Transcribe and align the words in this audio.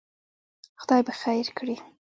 خدای 0.81 1.01
به 1.07 1.13
خیر 1.21 1.47
کړي. 1.57 1.75